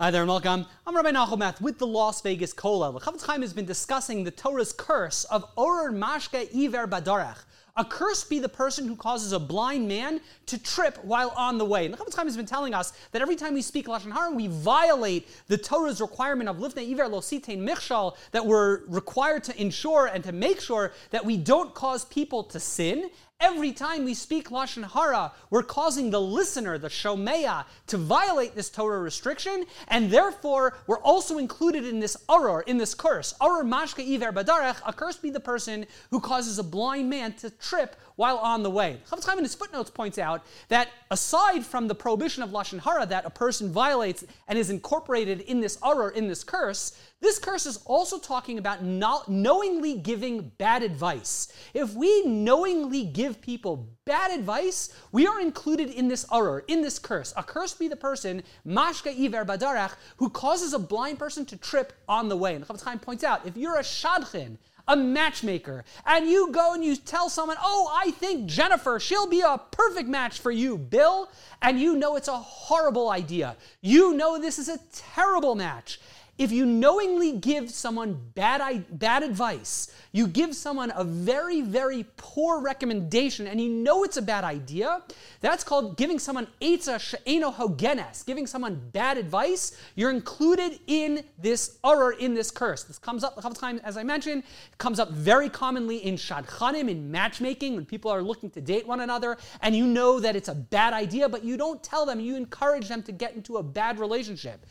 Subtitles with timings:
[0.00, 0.64] Hi there and welcome.
[0.86, 2.92] I'm Rabbi Nachum with the Las Vegas Kollel.
[2.92, 7.38] The Chofetz Chaim has been discussing the Torah's curse of Oror Mashke Iver Badarach.
[7.76, 11.64] A curse be the person who causes a blind man to trip while on the
[11.64, 11.88] way.
[11.88, 14.46] The Chofetz Chaim has been telling us that every time we speak Lashon Hara, we
[14.46, 20.06] violate the Torah's requirement of Lifnei Iver Lo Sitein Michshal that we're required to ensure
[20.06, 24.48] and to make sure that we don't cause people to sin Every time we speak
[24.48, 30.76] Lashon Hara, we're causing the listener, the Shomeya, to violate this Torah restriction, and therefore
[30.88, 33.34] we're also included in this Aror, in this curse.
[33.40, 37.50] Aror Mashka Iver Badarech, a curse be the person who causes a blind man to
[37.50, 38.98] trip while on the way.
[39.08, 43.06] Chofetz Chaim in his footnotes points out that aside from the prohibition of Lashon Hara
[43.06, 47.66] that a person violates and is incorporated in this Aror, in this curse, this curse
[47.66, 51.52] is also talking about not knowingly giving bad advice.
[51.74, 56.98] If we knowingly give people bad advice, we are included in this Aror, in this
[57.00, 57.34] curse.
[57.36, 61.92] A curse be the person, mashka iver badarach, who causes a blind person to trip
[62.08, 62.54] on the way.
[62.54, 66.84] And Chofetz Chaim points out, if you're a shadchan, a matchmaker, and you go and
[66.84, 71.28] you tell someone, oh, I think Jennifer, she'll be a perfect match for you, Bill,
[71.60, 73.56] and you know it's a horrible idea.
[73.82, 76.00] You know this is a terrible match.
[76.38, 82.60] If you knowingly give someone bad, bad advice, you give someone a very, very poor
[82.60, 85.02] recommendation, and you know it's a bad idea,
[85.40, 89.76] that's called giving someone etza she'eno hogenes, giving someone bad advice.
[89.96, 92.84] You're included in this Aror, in this curse.
[92.84, 96.14] This comes up a couple times, as I mentioned, it comes up very commonly in
[96.14, 100.36] shadchanim, in matchmaking, when people are looking to date one another, and you know that
[100.36, 103.56] it's a bad idea, but you don't tell them, you encourage them to get into
[103.56, 104.64] a bad relationship.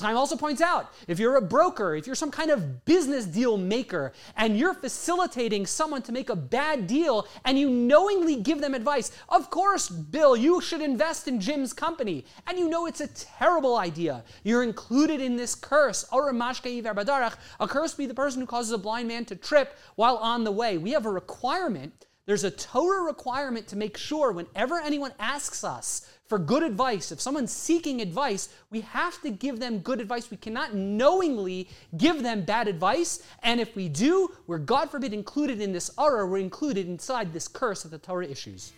[0.00, 3.58] Chaim also points out if you're a broker, if you're some kind of business deal
[3.58, 8.74] maker, and you're facilitating someone to make a bad deal and you knowingly give them
[8.74, 13.08] advice, of course, Bill, you should invest in Jim's company, and you know it's a
[13.08, 14.24] terrible idea.
[14.42, 16.06] You're included in this curse.
[16.10, 20.52] A curse be the person who causes a blind man to trip while on the
[20.52, 20.78] way.
[20.78, 22.06] We have a requirement.
[22.26, 27.12] There's a Torah requirement to make sure whenever anyone asks us for good advice.
[27.12, 30.30] If someone's seeking advice, we have to give them good advice.
[30.30, 31.68] We cannot knowingly
[31.98, 33.22] give them bad advice.
[33.42, 37.46] And if we do, we're, God forbid, included in this Aror, we're included inside this
[37.46, 38.72] curse that the Torah issues.